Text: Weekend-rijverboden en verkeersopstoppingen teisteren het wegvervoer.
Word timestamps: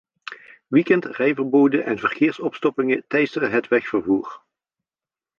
Weekend-rijverboden 0.67 1.85
en 1.85 1.99
verkeersopstoppingen 1.99 3.03
teisteren 3.07 3.51
het 3.51 3.67
wegvervoer. 3.67 4.43